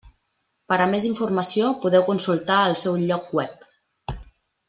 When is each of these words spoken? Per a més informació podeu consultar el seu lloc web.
Per 0.71 0.77
a 0.85 0.87
més 0.93 1.03
informació 1.09 1.67
podeu 1.83 2.05
consultar 2.09 2.57
el 2.71 2.77
seu 2.85 2.99
lloc 3.05 3.31
web. 3.41 3.69